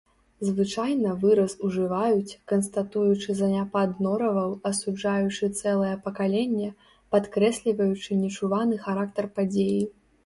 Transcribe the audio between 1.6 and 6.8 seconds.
ужываюць, канстатуючы заняпад нораваў, асуджаючы цэлае пакаленне,